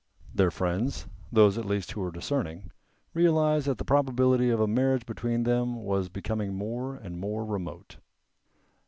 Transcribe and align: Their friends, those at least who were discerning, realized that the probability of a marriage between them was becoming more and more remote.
Their 0.33 0.49
friends, 0.49 1.05
those 1.31 1.59
at 1.59 1.65
least 1.65 1.91
who 1.91 2.01
were 2.01 2.09
discerning, 2.11 2.71
realized 3.13 3.67
that 3.67 3.77
the 3.77 3.85
probability 3.85 4.49
of 4.49 4.59
a 4.59 4.65
marriage 4.65 5.05
between 5.05 5.43
them 5.43 5.75
was 5.83 6.09
becoming 6.09 6.55
more 6.55 6.95
and 6.95 7.19
more 7.19 7.45
remote. 7.45 7.97